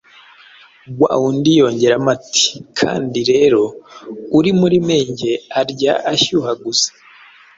wa 1.01 1.11
wundi 1.21 1.51
yungamo 1.59 2.07
ati: 2.17 2.45
“Kandi 2.79 3.19
rero 3.31 3.61
uri 4.37 4.51
muri 4.59 4.77
Menge 4.89 5.31
arya 5.59 5.93
ashyuhaguza! 6.13 6.89